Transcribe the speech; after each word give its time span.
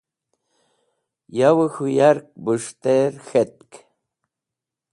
Yavẽ 1.37 1.69
k̃hũ 1.73 1.87
yark 1.97 2.25
bũs̃htẽr 2.43 3.13
k̃hetk. 3.27 3.71